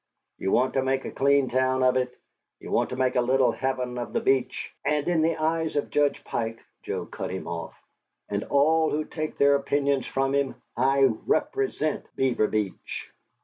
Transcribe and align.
Ye 0.39 0.47
want 0.47 0.73
to 0.73 0.81
make 0.81 1.05
a 1.05 1.11
clean 1.11 1.47
town 1.47 1.83
of 1.83 1.95
it, 1.95 2.11
ye 2.59 2.67
want 2.67 2.89
to 2.89 2.95
make 2.95 3.15
a 3.15 3.21
little 3.21 3.51
heaven 3.51 3.99
of 3.99 4.13
the 4.13 4.19
Beach" 4.19 4.73
"And 4.83 5.07
in 5.07 5.21
the 5.21 5.37
eyes 5.37 5.75
of 5.75 5.91
Judge 5.91 6.23
Pike," 6.23 6.57
Joe 6.81 7.05
cut 7.05 7.29
him 7.29 7.47
off, 7.47 7.75
"and 8.27 8.41
of 8.41 8.51
all 8.51 8.89
who 8.89 9.05
take 9.05 9.37
their 9.37 9.53
opinions 9.53 10.07
from 10.07 10.33
him, 10.33 10.55
I 10.75 11.01
REPRESENT 11.27 12.07
Beaver 12.15 12.47
Beach!" 12.47 13.11